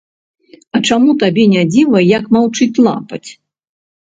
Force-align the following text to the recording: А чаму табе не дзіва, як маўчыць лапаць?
А 0.79 0.79
чаму 0.87 1.11
табе 1.23 1.45
не 1.53 1.63
дзіва, 1.75 1.99
як 2.17 2.23
маўчыць 2.37 2.83
лапаць? 2.89 3.23